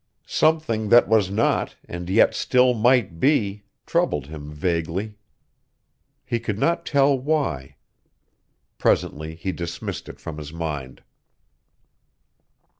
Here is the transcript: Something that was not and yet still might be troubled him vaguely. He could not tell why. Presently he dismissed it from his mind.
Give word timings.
Something 0.25 0.89
that 0.89 1.07
was 1.07 1.29
not 1.29 1.75
and 1.87 2.09
yet 2.09 2.33
still 2.33 2.73
might 2.73 3.19
be 3.19 3.65
troubled 3.85 4.25
him 4.25 4.51
vaguely. 4.51 5.19
He 6.25 6.39
could 6.39 6.57
not 6.57 6.87
tell 6.87 7.15
why. 7.15 7.75
Presently 8.79 9.35
he 9.35 9.51
dismissed 9.51 10.09
it 10.09 10.19
from 10.19 10.39
his 10.39 10.51
mind. 10.51 11.03